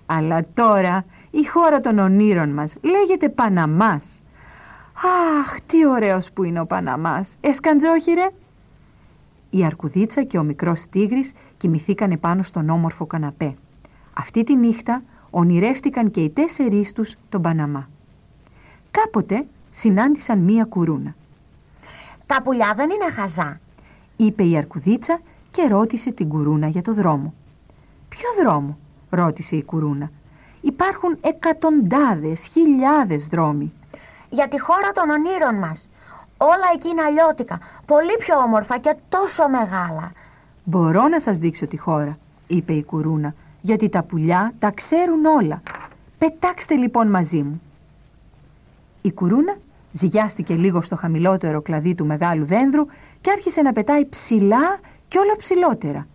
Αλλά 0.06 0.44
τώρα 0.54 1.04
η 1.30 1.44
χώρα 1.46 1.80
των 1.80 1.98
ονείρων 1.98 2.48
μας 2.48 2.74
λέγεται 2.82 3.28
Παναμάς. 3.28 4.20
Αχ, 5.40 5.60
τι 5.66 5.86
ωραίος 5.86 6.32
που 6.32 6.44
είναι 6.44 6.60
ο 6.60 6.66
Παναμάς. 6.66 7.34
Ε 7.40 7.46
σκαντζόχοιρε. 7.46 8.26
Η 9.50 9.64
Αρκουδίτσα 9.64 10.22
και 10.22 10.38
ο 10.38 10.42
μικρός 10.42 10.86
τίγρης 10.88 11.32
κοιμηθήκανε 11.56 12.16
πάνω 12.16 12.42
στον 12.42 12.68
όμορφο 12.68 13.06
καναπέ. 13.06 13.54
Αυτή 14.12 14.44
τη 14.44 14.56
νύχτα 14.56 15.02
ονειρεύτηκαν 15.30 16.10
και 16.10 16.20
οι 16.20 16.30
τέσσερις 16.30 16.92
τους 16.92 17.16
τον 17.28 17.42
Παναμά. 17.42 17.88
Κάποτε 18.90 19.46
συνάντησαν 19.70 20.38
μία 20.38 20.64
κουρούνα. 20.64 21.14
Τα 22.28 22.42
πουλιά 22.42 22.72
δεν 22.76 22.90
είναι 22.90 23.10
χαζά, 23.10 23.60
είπε 24.16 24.42
η 24.42 24.56
Αρκουδίτσα 24.56 25.20
και 25.50 25.66
ρώτησε 25.66 26.12
την 26.12 26.28
κουρούνα 26.28 26.68
για 26.68 26.82
το 26.82 26.94
δρόμο. 26.94 27.34
Ποιο 28.08 28.28
δρόμο, 28.42 28.78
ρώτησε 29.10 29.56
η 29.56 29.64
κουρούνα. 29.64 30.10
Υπάρχουν 30.60 31.18
εκατοντάδες, 31.20 32.46
χιλιάδες 32.46 33.26
δρόμοι. 33.26 33.72
Για 34.30 34.48
τη 34.48 34.60
χώρα 34.60 34.92
των 34.92 35.10
ονείρων 35.10 35.54
μας. 35.54 35.90
Όλα 36.36 36.66
εκεί 36.74 36.88
είναι 36.88 37.02
αλλιώτικα, 37.02 37.58
πολύ 37.86 38.16
πιο 38.18 38.36
όμορφα 38.36 38.78
και 38.78 38.96
τόσο 39.08 39.48
μεγάλα. 39.48 40.12
Μπορώ 40.64 41.08
να 41.08 41.20
σας 41.20 41.36
δείξω 41.36 41.66
τη 41.66 41.76
χώρα, 41.76 42.18
είπε 42.46 42.72
η 42.72 42.84
κουρούνα, 42.84 43.34
γιατί 43.60 43.88
τα 43.88 44.02
πουλιά 44.02 44.52
τα 44.58 44.70
ξέρουν 44.70 45.24
όλα. 45.24 45.62
Πετάξτε 46.18 46.74
λοιπόν 46.74 47.10
μαζί 47.10 47.42
μου. 47.42 47.62
Η 49.02 49.12
κουρούνα 49.12 49.56
Ζυγιάστηκε 49.98 50.54
λίγο 50.54 50.82
στο 50.82 50.96
χαμηλότερο 50.96 51.62
κλαδί 51.62 51.94
του 51.94 52.06
μεγάλου 52.06 52.44
δένδρου 52.44 52.86
και 53.20 53.30
άρχισε 53.30 53.62
να 53.62 53.72
πετάει 53.72 54.08
ψηλά 54.08 54.78
και 55.08 55.18
όλα 55.18 55.36
ψηλότερα. 55.36 56.06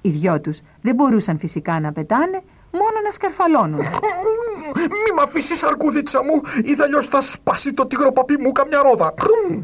Οι 0.00 0.10
δυο 0.10 0.40
τους 0.40 0.60
δεν 0.80 0.94
μπορούσαν 0.94 1.38
φυσικά 1.38 1.80
να 1.80 1.92
πετάνε, 1.92 2.42
μόνο 2.72 3.00
να 3.04 3.10
σκαρφαλώνουν. 3.10 3.78
Μη 4.76 5.14
μ' 5.16 5.20
αφήσεις 5.22 5.62
αρκούδιτσα 5.62 6.22
μου, 6.22 6.40
ή 6.64 6.82
αλλιώς 6.82 7.06
θα 7.06 7.20
σπάσει 7.20 7.72
το 7.72 7.86
τίγροπαπί 7.86 8.36
μου 8.38 8.52
καμιά 8.52 8.82
ρόδα. 8.82 9.14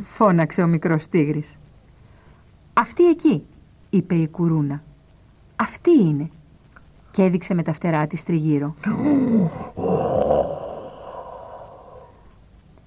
Φώναξε 0.06 0.62
ο 0.62 0.66
μικρός 0.66 1.08
τίγρης. 1.08 1.58
Αυτή 2.72 3.08
εκεί, 3.08 3.46
είπε 3.90 4.14
η 4.14 4.28
κουρούνα. 4.28 4.82
Αυτή 5.56 5.90
είναι. 5.90 6.30
Και 7.10 7.22
έδειξε 7.22 7.54
με 7.54 7.62
τα 7.62 7.72
φτερά 7.72 8.06
της 8.06 8.22
τριγύρω 8.22 8.74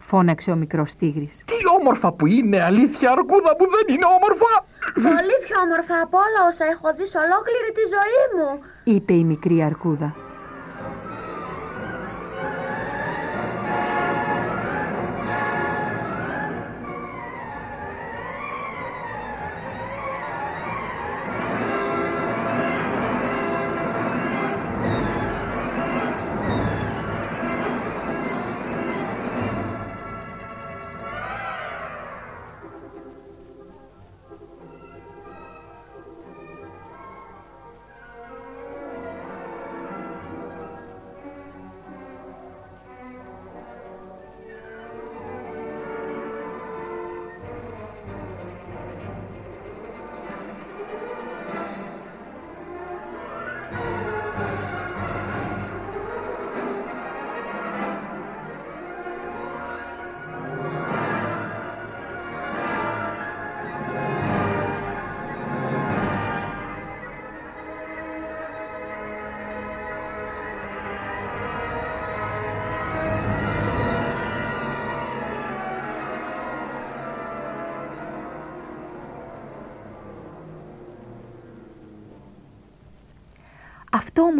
φώναξε 0.10 0.52
ο 0.52 0.56
μικρός 0.56 0.96
τίγρης. 0.96 1.36
Τι 1.46 1.60
όμορφα 1.80 2.14
που 2.14 2.26
είναι, 2.26 2.62
αλήθεια, 2.64 3.12
αρκούδα 3.12 3.52
μου 3.60 3.66
δεν 3.76 3.86
είναι 3.96 4.08
όμορφα. 4.18 4.52
Πολύ 4.94 5.36
πιο 5.46 5.58
όμορφα 5.66 5.96
από 6.06 6.18
όλα 6.26 6.42
όσα 6.50 6.66
έχω 6.74 6.88
δει 6.98 7.06
σε 7.08 7.18
ολόκληρη 7.26 7.70
τη 7.78 7.84
ζωή 7.96 8.22
μου, 8.36 8.50
είπε 8.84 9.14
η 9.14 9.24
μικρή 9.24 9.64
αρκούδα. 9.64 10.10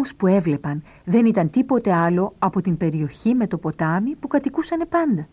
Όμως 0.00 0.14
που 0.14 0.26
έβλεπαν 0.26 0.82
δεν 1.04 1.26
ήταν 1.26 1.50
τίποτε 1.50 1.92
άλλο 1.92 2.34
από 2.38 2.60
την 2.60 2.76
περιοχή 2.76 3.34
με 3.34 3.46
το 3.46 3.58
ποτάμι 3.58 4.16
που 4.16 4.28
κατοικούσανε 4.28 4.84
πάντα. 4.84 5.28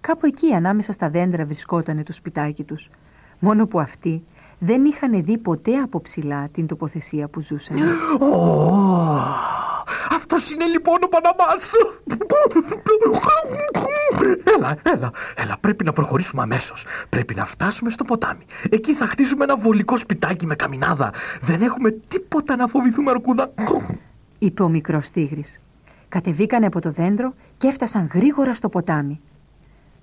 Κάπου 0.00 0.26
εκεί 0.26 0.52
ανάμεσα 0.52 0.92
στα 0.92 1.10
δέντρα 1.10 1.44
βρισκότανε 1.44 2.02
το 2.02 2.12
σπιτάκι 2.12 2.64
τους. 2.64 2.90
Μόνο 3.38 3.66
που 3.66 3.80
αυτοί 3.80 4.24
δεν 4.58 4.84
είχαν 4.84 5.24
δει 5.24 5.38
ποτέ 5.38 5.76
από 5.76 6.00
ψηλά 6.00 6.48
την 6.48 6.66
τοποθεσία 6.66 7.28
που 7.28 7.40
ζούσαν. 7.40 7.76
Αυτός 10.28 10.50
είναι 10.50 10.64
λοιπόν 10.64 10.98
ο 11.04 11.08
Παναμάς. 11.08 11.70
Έλα, 14.56 14.76
έλα, 14.82 15.10
έλα, 15.36 15.56
πρέπει 15.60 15.84
να 15.84 15.92
προχωρήσουμε 15.92 16.42
αμέσως. 16.42 16.84
Πρέπει 17.08 17.34
να 17.34 17.44
φτάσουμε 17.44 17.90
στο 17.90 18.04
ποτάμι. 18.04 18.44
Εκεί 18.70 18.94
θα 18.94 19.06
χτίσουμε 19.06 19.44
ένα 19.44 19.56
βολικό 19.56 19.96
σπιτάκι 19.96 20.46
με 20.46 20.54
καμινάδα. 20.54 21.12
Δεν 21.40 21.62
έχουμε 21.62 21.90
τίποτα 21.90 22.56
να 22.56 22.66
φοβηθούμε, 22.66 23.10
αρκούδα. 23.10 23.52
Είπε 24.38 24.62
ο 24.62 24.68
μικρός 24.68 25.10
τίγρης. 25.10 25.60
Κατεβήκανε 26.08 26.66
από 26.66 26.80
το 26.80 26.90
δέντρο 26.90 27.34
και 27.58 27.66
έφτασαν 27.66 28.10
γρήγορα 28.14 28.54
στο 28.54 28.68
ποτάμι. 28.68 29.20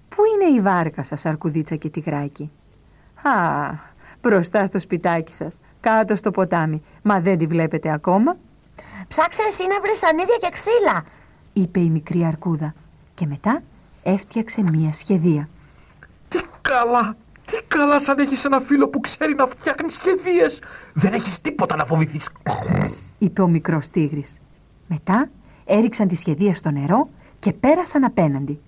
Πού 0.10 0.22
είναι 0.34 0.58
η 0.58 0.62
βάρκα 0.62 1.04
σας, 1.04 1.26
αρκουδίτσα 1.26 1.76
και 1.76 1.90
τυγράκι; 1.90 2.52
Α, 3.22 3.32
Μπροστά 4.22 4.66
στο 4.66 4.80
σπιτάκι 4.80 5.34
σας, 5.34 5.60
κάτω 5.80 6.16
στο 6.16 6.32
ποτάμι. 6.32 6.82
Μα 7.02 7.20
δεν 7.20 7.38
τη 7.38 7.46
βλέπετε 7.46 7.92
ακόμα. 7.92 8.38
Ψάξε 9.08 9.42
εσύ 9.50 9.68
να 9.68 9.80
βρεις 9.80 10.04
ανίδια 10.04 10.38
και 10.40 10.50
ξύλα. 10.52 11.04
είπε 11.54 11.80
η 11.80 11.90
μικρή 11.90 12.26
αρκούδα 12.26 12.74
και 13.14 13.26
μετά 13.26 13.62
έφτιαξε 14.04 14.62
μία 14.72 14.94
σχεδία. 14.94 15.50
Τι 16.28 16.40
καλά, 16.62 17.16
τι 17.46 17.68
καλά 17.68 18.00
σαν 18.00 18.20
έχεις 18.20 18.46
ένα 18.46 18.60
φίλο 18.60 18.88
που 18.90 19.00
ξέρει 19.00 19.36
να 19.36 19.48
φτιάχνει 19.48 19.90
σχεδίες. 19.92 20.62
Δεν 20.94 21.14
έχεις 21.14 21.42
τίποτα 21.42 21.76
να 21.76 21.86
φοβηθείς. 21.86 22.30
είπε 23.18 23.42
ο 23.42 23.48
μικρός 23.48 23.90
τίγρης. 23.90 24.38
Μετά 24.88 25.30
έριξαν 25.66 26.08
τη 26.08 26.16
σχεδία 26.16 26.56
στο 26.56 26.72
νερό 26.72 27.10
και 27.40 27.54
πέρασαν 27.54 28.04
απέναντι. 28.04 28.60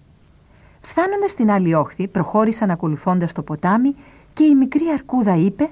Φτάνοντας 0.82 1.32
στην 1.32 1.52
άλλη 1.52 1.74
όχθη, 1.74 2.08
προχώρησαν 2.08 2.70
ακολουθώντας 2.72 3.34
το 3.34 3.42
ποτάμι 3.42 3.96
και 4.34 4.44
η 4.44 4.56
μικρή 4.56 4.90
αρκούδα 4.94 5.36
είπε 5.36 5.70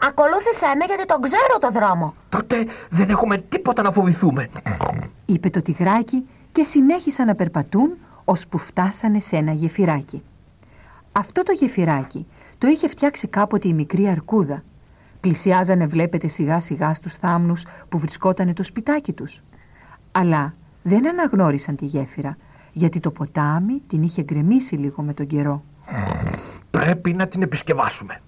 Ακολούθησέ 0.00 0.66
με 0.78 0.84
γιατί 0.84 1.04
τον 1.04 1.20
ξέρω 1.20 1.58
το 1.60 1.70
δρόμο. 1.70 2.14
Τότε 2.28 2.66
δεν 2.90 3.08
έχουμε 3.10 3.36
τίποτα 3.36 3.82
να 3.82 3.90
φοβηθούμε. 3.92 4.48
είπε 5.26 5.50
το 5.50 5.62
τυγράκι 5.62 6.26
και 6.52 6.62
συνέχισαν 6.62 7.26
να 7.26 7.34
περπατούν 7.34 7.90
ώσπου 8.24 8.58
φτάσανε 8.58 9.20
σε 9.20 9.36
ένα 9.36 9.52
γεφυράκι. 9.52 10.22
Αυτό 11.12 11.42
το 11.42 11.52
γεφυράκι 11.52 12.26
το 12.58 12.66
είχε 12.66 12.88
φτιάξει 12.88 13.28
κάποτε 13.28 13.68
η 13.68 13.72
μικρή 13.72 14.08
αρκούδα. 14.08 14.62
Πλησιάζανε 15.20 15.86
βλέπετε 15.86 16.28
σιγά 16.28 16.60
σιγά 16.60 16.94
στους 16.94 17.14
θάμνους 17.14 17.66
που 17.88 17.98
βρισκότανε 17.98 18.52
το 18.52 18.62
σπιτάκι 18.62 19.12
τους. 19.12 19.42
Αλλά 20.12 20.54
δεν 20.82 21.08
αναγνώρισαν 21.08 21.76
τη 21.76 21.84
γέφυρα 21.84 22.36
γιατί 22.72 23.00
το 23.00 23.10
ποτάμι 23.10 23.82
την 23.86 24.02
είχε 24.02 24.22
γκρεμίσει 24.22 24.74
λίγο 24.74 25.02
με 25.02 25.14
τον 25.14 25.26
καιρό. 25.26 25.64
Πρέπει 26.70 27.12
να 27.12 27.26
την 27.26 27.42
επισκευάσουμε. 27.42 28.20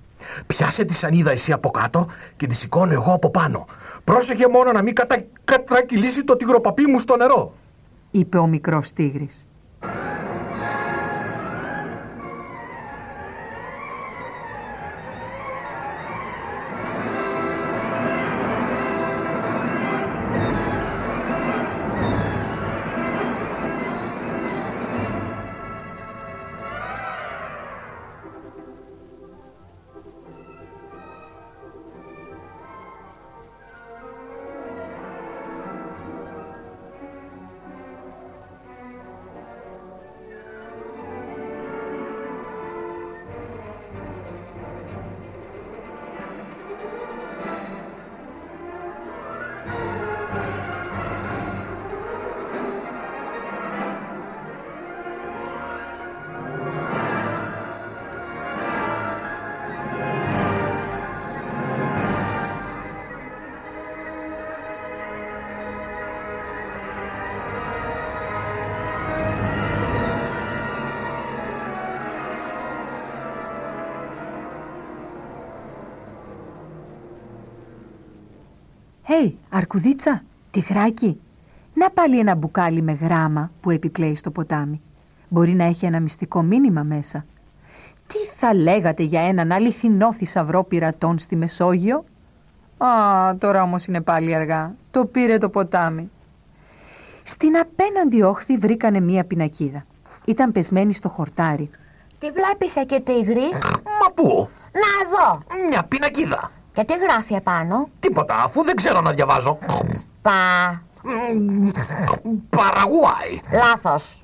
Πιάσε 0.47 0.85
τη 0.85 0.95
σανίδα 0.95 1.31
εσύ 1.31 1.53
από 1.53 1.71
κάτω 1.71 2.07
και 2.37 2.47
τη 2.47 2.55
σηκώνω 2.55 2.93
εγώ 2.93 3.13
από 3.13 3.31
πάνω. 3.31 3.65
Πρόσεχε 4.05 4.49
μόνο 4.49 4.73
να 4.73 4.83
μην 4.83 4.95
κατα... 4.95 5.25
κατρακυλήσει 5.45 6.25
το 6.25 6.37
τυγροπαπί 6.37 6.87
μου 6.87 6.99
στο 6.99 7.17
νερό. 7.17 7.53
είπε 8.11 8.39
ο 8.39 8.47
μικρός 8.47 8.93
τίγρης. 8.93 9.47
Αρκουδίτσα, 79.57 80.23
τυγράκι, 80.51 81.21
να 81.75 81.91
πάλι 81.91 82.19
ένα 82.19 82.35
μπουκάλι 82.35 82.83
με 82.83 82.93
γράμμα 82.93 83.51
που 83.61 83.71
επιπλέει 83.71 84.15
στο 84.15 84.31
ποτάμι. 84.31 84.81
Μπορεί 85.29 85.53
να 85.53 85.65
έχει 85.65 85.87
ένα 85.87 86.01
μυστικό 86.01 86.43
μήνυμα 86.43 86.83
μέσα. 86.83 87.25
Τι 88.07 88.19
θα 88.37 88.55
λέγατε 88.55 89.03
για 89.03 89.21
έναν 89.21 89.53
αληθινό 89.53 90.13
θησαυρό 90.13 90.65
πειρατών 90.65 91.19
στη 91.19 91.37
Μεσόγειο» 91.37 92.05
Α, 92.79 92.89
τώρα 93.39 93.63
όμως 93.63 93.87
είναι 93.87 94.01
πάλι 94.01 94.35
αργά. 94.35 94.75
Το 94.91 95.05
πήρε 95.05 95.39
το 95.39 95.49
ποτάμι. 95.49 96.11
Στην 97.23 97.57
απέναντι 97.57 98.23
όχθη 98.23 98.57
βρήκανε 98.57 99.01
μία 99.01 99.25
πινακίδα. 99.25 99.85
Ήταν 100.25 100.53
πεσμένη 100.53 100.95
στο 100.95 101.09
χορτάρι. 101.09 101.71
Τι 102.19 102.31
βλέπεις 102.31 102.77
εκεί 102.77 103.01
τίγρη; 103.01 103.51
Μα 104.03 104.13
πού, 104.15 104.49
Να 104.73 105.07
εδώ. 105.07 105.43
μια 105.69 105.83
πινακίδα. 105.85 106.51
Και 106.77 106.85
τι 106.85 106.95
γράφει 106.97 107.35
επάνω. 107.35 107.89
Τίποτα, 108.01 108.43
αφού 108.45 108.63
δεν 108.63 108.77
ξέρω 108.77 109.01
να 109.01 109.13
διαβάζω. 109.13 109.59
Πα. 110.23 110.33
Μ, 111.03 111.69
Παραγουάι. 112.57 113.41
Λάθος. 113.53 114.23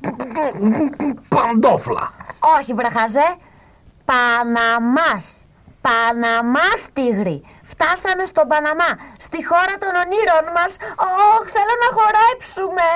Παντόφλα. 1.28 2.10
Όχι 2.58 2.74
βραχαζέ. 2.74 3.36
Παναμάς. 4.04 5.46
Παναμάς 5.80 6.80
τίγρη. 6.92 7.42
Φτάσαμε 7.62 8.24
στον 8.26 8.48
Παναμά. 8.48 8.90
Στη 9.18 9.46
χώρα 9.46 9.74
των 9.82 9.92
ονείρων 10.02 10.44
μας. 10.56 10.76
Ωχ, 10.96 11.44
θέλω 11.56 11.74
να 11.84 11.88
χορέψουμε. 11.96 12.88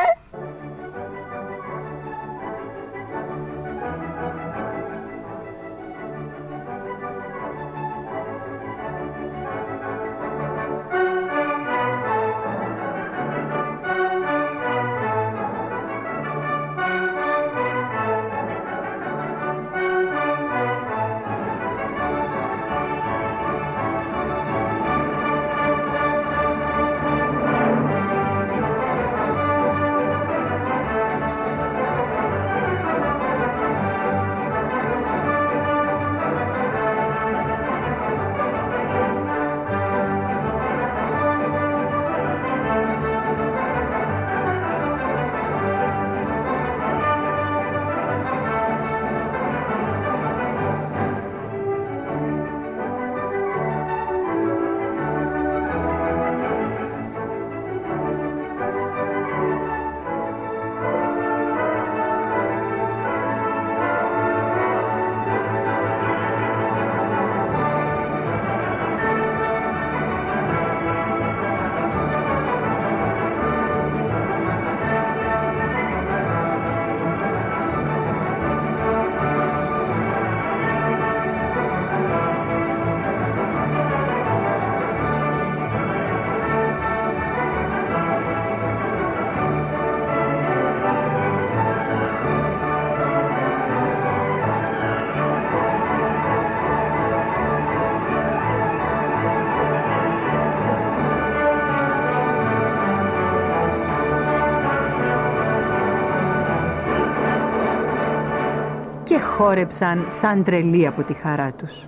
Χόρεψαν 109.46 110.06
σαν 110.10 110.44
τρελοί 110.44 110.86
από 110.86 111.02
τη 111.02 111.12
χαρά 111.12 111.52
τους. 111.52 111.86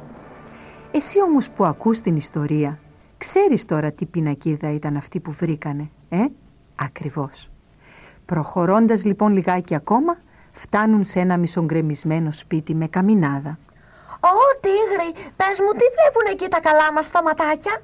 Εσύ 0.91 1.21
όμως 1.23 1.51
που 1.51 1.65
ακούς 1.65 2.01
την 2.01 2.17
ιστορία, 2.17 2.79
ξέρεις 3.19 3.65
τώρα 3.65 3.93
τι 3.93 4.07
πινακίδα 4.07 4.73
ήταν 4.73 4.97
αυτή 4.97 5.21
που 5.21 5.33
βρήκανε, 5.33 5.91
ε; 6.09 6.25
Ακριβώς. 6.75 7.51
Προχωρώντας 8.25 9.05
λοιπόν 9.05 9.33
λιγάκι 9.33 9.75
ακόμα, 9.75 10.17
φτάνουν 10.53 11.05
σε 11.05 11.21
ένα 11.21 11.37
μισογκρεμισμένο 11.37 12.33
σπίτι 12.33 12.75
με 12.75 12.87
καμινάδα. 12.87 13.59
Ω, 14.21 14.59
τίγρη, 14.61 15.13
πες 15.37 15.59
μου 15.61 15.73
τι 15.73 15.85
βλέπουν 15.97 16.33
εκεί 16.33 16.49
τα 16.49 16.61
καλά 16.61 16.93
μας 16.93 17.11
τα 17.11 17.23
ματάκια. 17.23 17.81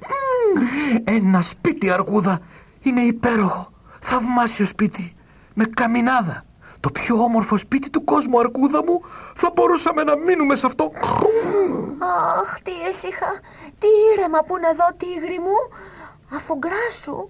Ένα 1.03 1.41
σπίτι 1.41 1.89
αρκούδα. 1.89 2.39
Είναι 2.81 3.01
υπέροχο. 3.01 3.71
Θαυμάσιο 3.99 4.65
σπίτι. 4.65 5.13
Με 5.53 5.65
καμινάδα. 5.65 6.45
Το 6.79 6.89
πιο 6.91 7.15
όμορφο 7.15 7.57
σπίτι 7.57 7.89
του 7.89 8.03
κόσμου, 8.03 8.39
αρκούδα 8.39 8.83
μου. 8.83 9.01
Θα 9.35 9.51
μπορούσαμε 9.55 10.03
να 10.03 10.17
μείνουμε 10.17 10.55
σε 10.55 10.65
αυτό. 10.65 10.91
Αχ, 12.39 12.61
τι 12.61 12.71
ήσυχα. 12.91 13.31
Τι 13.79 13.87
ήρεμα 14.13 14.39
που 14.39 14.57
είναι 14.57 14.67
εδώ, 14.67 14.87
τίγρη 14.97 15.39
μου. 15.39 15.77
Αφογκράσου. 16.35 17.29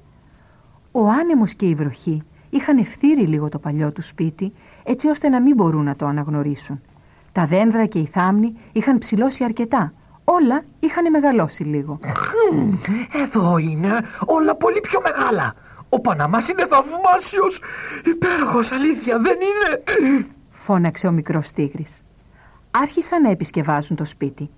Ο 0.92 1.08
άνεμος 1.08 1.54
και 1.54 1.66
η 1.66 1.76
βροχή 1.76 2.22
είχαν 2.50 2.78
ευθύρει 2.78 3.28
λίγο 3.28 3.50
το 3.50 3.60
παλιό 3.60 3.92
του 3.92 4.02
σπίτι, 4.02 4.54
έτσι 4.84 5.08
ώστε 5.08 5.30
να 5.30 5.42
μην 5.42 5.56
μπορούν 5.56 5.84
να 5.84 5.96
το 5.96 6.06
αναγνωρίσουν. 6.06 6.82
Τα 7.32 7.46
δέντρα 7.46 7.86
και 7.86 8.00
οι 8.00 8.06
θάμνοι 8.06 8.56
είχαν 8.72 8.98
ψηλώσει 8.98 9.44
αρκετά. 9.44 9.94
Όλα 10.24 10.62
είχαν 10.80 11.10
μεγαλώσει 11.10 11.64
λίγο. 11.64 12.00
Εδώ 13.24 13.58
είναι 13.58 14.00
όλα 14.26 14.56
πολύ 14.56 14.80
πιο 14.80 15.02
μεγάλα. 15.02 15.54
Ο 15.90 16.02
Παναμάς 16.02 16.50
είναι 16.50 16.66
θαυμάσιος. 16.68 17.62
Υπέροχος, 18.06 18.72
αλήθεια, 18.72 19.20
δεν 19.20 19.36
είναι. 19.36 20.26
Φώναξε 20.50 21.08
ο 21.08 21.12
μικρός 21.12 21.52
τίγρης. 21.52 22.02
Άρχισαν 22.72 23.22
να 23.22 23.30
επισκευάζουν 23.30 23.96
το 23.96 24.06
σπίτι. 24.06 24.50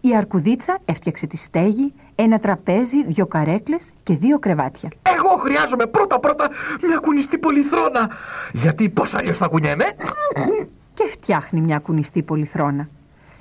Η 0.00 0.16
αρκουδίτσα 0.16 0.78
έφτιαξε 0.84 1.26
τη 1.26 1.36
στέγη, 1.36 1.92
ένα 2.14 2.38
τραπέζι, 2.38 3.04
δύο 3.04 3.26
καρέκλες 3.26 3.92
και 4.02 4.16
δύο 4.16 4.38
κρεβάτια. 4.38 4.90
Εγώ 5.02 5.36
χρειάζομαι 5.36 5.86
πρώτα-πρώτα 5.86 6.50
μια 6.86 6.96
κουνιστή 6.96 7.38
πολυθρόνα. 7.38 8.10
Γιατί 8.52 8.88
πώς 8.88 9.14
αλλιώς 9.14 9.36
θα 9.36 9.46
κουνιέμαι; 9.46 9.84
Και 10.94 11.04
φτιάχνει 11.10 11.60
μια 11.60 11.78
κουνιστή 11.78 12.22
πολυθρόνα. 12.22 12.88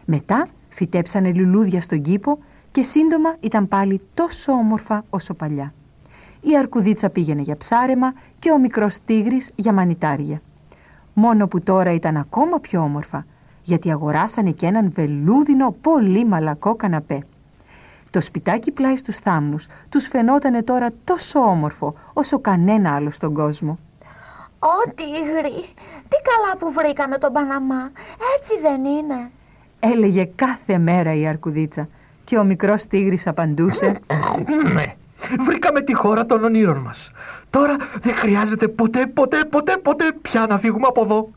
Μετά 0.05 0.47
φυτέψανε 0.69 1.33
λουλούδια 1.33 1.81
στον 1.81 2.01
κήπο 2.01 2.39
και 2.71 2.83
σύντομα 2.83 3.35
ήταν 3.39 3.67
πάλι 3.67 4.01
τόσο 4.13 4.51
όμορφα 4.51 5.05
όσο 5.09 5.33
παλιά. 5.33 5.73
Η 6.47 6.57
αρκουδίτσα 6.57 7.09
πήγαινε 7.09 7.41
για 7.41 7.57
ψάρεμα 7.57 8.13
και 8.39 8.51
ο 8.51 8.59
μικρός 8.59 8.99
τίγρης 9.05 9.51
για 9.55 9.73
μανιτάρια. 9.73 10.41
Μόνο 11.13 11.47
που 11.47 11.61
τώρα 11.61 11.91
ήταν 11.91 12.17
ακόμα 12.17 12.59
πιο 12.59 12.81
όμορφα, 12.81 13.25
γιατί 13.63 13.91
αγοράσανε 13.91 14.51
και 14.51 14.65
έναν 14.65 14.91
βελούδινο 14.93 15.75
πολύ 15.81 16.25
μαλακό 16.25 16.75
καναπέ. 16.75 17.25
Το 18.09 18.21
σπιτάκι 18.21 18.71
πλάι 18.71 18.97
στους 18.97 19.17
θάμνους 19.17 19.67
τους 19.89 20.07
φαινότανε 20.07 20.63
τώρα 20.63 20.89
τόσο 21.03 21.39
όμορφο 21.39 21.93
όσο 22.13 22.39
κανένα 22.39 22.95
άλλο 22.95 23.11
στον 23.11 23.33
κόσμο. 23.33 23.77
Ω, 24.59 24.91
τίγρη, 24.95 25.65
τι 26.07 26.17
καλά 26.23 26.57
που 26.59 26.71
βρήκαμε 26.71 27.17
τον 27.17 27.33
Παναμά. 27.33 27.91
Έτσι 28.37 28.59
δεν 28.61 28.85
είναι. 28.85 29.31
Έλεγε 29.79 30.25
κάθε 30.35 30.77
μέρα 30.77 31.13
η 31.13 31.27
αρκουδίτσα 31.27 31.87
και 32.23 32.37
ο 32.37 32.43
μικρός 32.43 32.85
τίγρης 32.85 33.27
απαντούσε 33.27 33.99
Ναι, 34.73 34.95
βρήκαμε 35.39 35.81
τη 35.81 35.93
χώρα 35.93 36.25
των 36.25 36.43
ονείρων 36.43 36.77
μας. 36.77 37.11
Τώρα 37.49 37.75
δεν 38.01 38.15
χρειάζεται 38.15 38.67
ποτέ, 38.67 39.07
ποτέ, 39.07 39.45
ποτέ, 39.49 39.77
ποτέ 39.77 40.05
πια 40.21 40.45
να 40.49 40.57
φύγουμε 40.57 40.87
από 40.87 41.01
εδώ. 41.01 41.29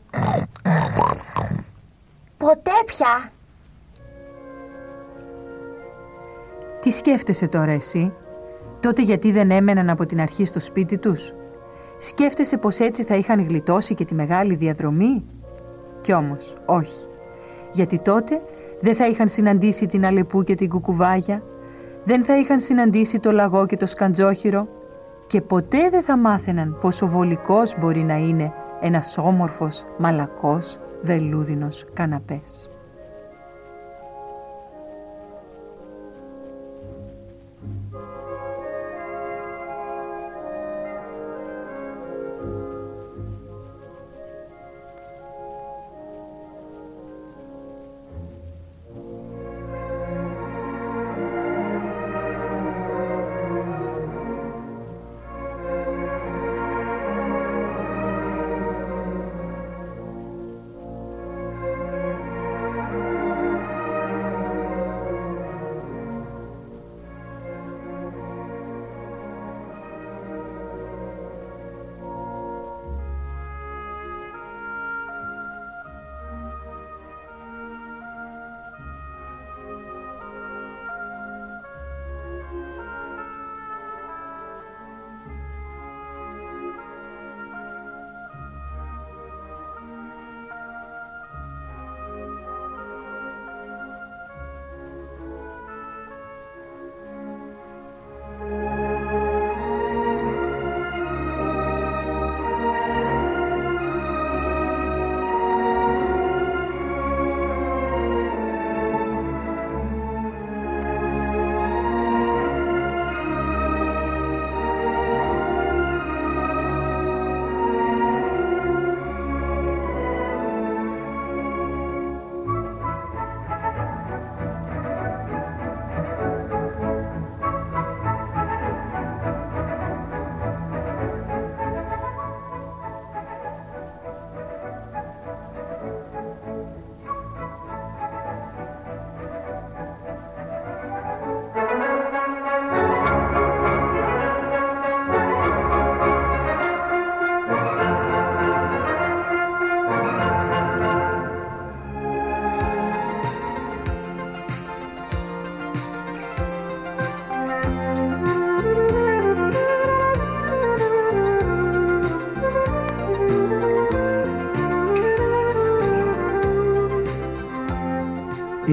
Ποτέ 2.37 2.71
πια. 2.85 3.31
«Τι 6.81 6.91
σκέφτεσαι 6.91 7.47
τώρα 7.47 7.71
εσύ, 7.71 8.13
τότε 8.79 9.01
γιατί 9.01 9.31
δεν 9.31 9.51
έμεναν 9.51 9.89
από 9.89 10.05
την 10.05 10.21
αρχή 10.21 10.45
στο 10.45 10.59
σπίτι 10.59 10.97
τους; 10.97 11.33
Σκέφτεσαι 11.97 12.57
πως 12.57 12.79
έτσι 12.79 13.03
θα 13.03 13.15
είχαν 13.15 13.47
γλιτώσει 13.47 13.95
και 13.95 14.05
τη 14.05 14.13
μεγάλη 14.13 14.55
διαδρομή; 14.55 15.23
Κι 16.01 16.13
όμως, 16.13 16.55
όχι. 16.65 17.07
Γιατί 17.71 17.99
τότε 17.99 18.41
δεν 18.81 18.95
θα 18.95 19.07
είχαν 19.07 19.29
συναντήσει 19.29 19.85
την 19.85 20.05
Αλεπού 20.05 20.43
και 20.43 20.55
την 20.55 20.69
Κουκουβάγια, 20.69 21.43
δεν 22.09 22.23
θα 22.23 22.37
είχαν 22.37 22.61
συναντήσει 22.61 23.19
το 23.19 23.31
Λαγό 23.31 23.65
και 23.65 23.77
το 23.77 23.85
Σκαντζόχυρο 23.85 24.67
και 25.27 25.41
ποτέ 25.41 25.89
δεν 25.89 26.03
θα 26.03 26.17
μάθαιναν 26.17 26.77
πόσο 26.81 27.07
βολικός 27.07 27.75
μπορεί 27.79 28.03
να 28.03 28.15
είναι 28.15 28.53
ένας 28.81 29.17
όμορφος, 29.17 29.85
μαλακός, 29.97 30.79
βελούδινος 31.01 31.85
καναπές. 31.93 32.68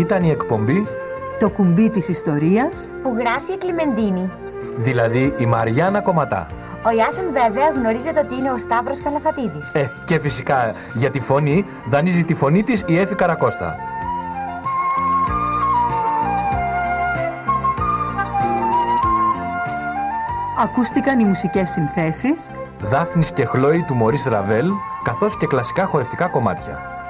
Ήταν 0.07 0.23
η 0.23 0.31
εκπομπή; 0.31 0.87
«Το 1.39 1.49
κουμπί 1.49 1.91
της 1.91 2.09
ιστορίας» 2.09 2.89
που 3.03 3.17
γράφει 3.19 3.53
η 3.53 3.59
Κλιμεντίνη. 3.59 4.31
Δηλαδή 4.77 5.35
η 5.39 5.47
Μαριάννα 5.47 6.01
Κομματά. 6.01 6.47
Ο 6.87 6.91
Ιάσον 6.91 7.25
βέβαια 7.33 7.71
γνωρίζετε 7.75 8.21
ότι 8.21 8.35
είναι 8.35 8.51
ο 8.51 8.59
Σταύρος 8.59 9.03
Καλαφατίδης. 9.03 9.73
Ε, 9.73 9.91
και 10.05 10.19
φυσικά 10.19 10.75
για 10.95 11.11
τη 11.11 11.21
φωνή 11.21 11.67
δανείζει 11.89 12.25
τη 12.25 12.35
φωνή 12.35 12.63
της 12.63 12.85
η 12.87 12.99
Εφη 12.99 13.15
Καρακώστα. 13.15 13.77
Ακούστηκαν 20.63 21.21
οι 21.21 21.25
μουσικές 21.25 21.71
συνθέσεις 21.71 22.51
Δάφνης 22.81 23.33
και 23.33 23.45
Χλόη 23.45 23.85
του 23.87 23.95
Μωρίς 23.95 24.25
Ραβέλ 24.25 24.71
καθώς 25.03 25.37
και 25.37 25.47
κλασικά 25.47 25.85
χορευτικά 25.85 26.27
κομμάτια. 26.27 27.06